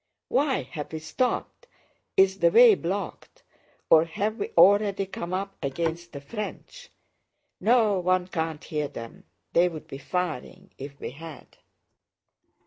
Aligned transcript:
"Why 0.29 0.63
have 0.63 0.91
we 0.93 0.97
stopped? 0.97 1.67
Is 2.17 2.39
the 2.39 2.49
way 2.49 2.73
blocked? 2.73 3.43
Or 3.87 4.05
have 4.05 4.37
we 4.37 4.49
already 4.57 5.05
come 5.05 5.31
up 5.31 5.55
against 5.61 6.11
the 6.11 6.19
French?" 6.19 6.89
"No, 7.59 7.99
one 7.99 8.25
can't 8.25 8.63
hear 8.63 8.87
them. 8.87 9.25
They'd 9.53 9.85
be 9.85 9.99
firing 9.99 10.71
if 10.79 10.99
we 10.99 11.11
had." 11.11 11.57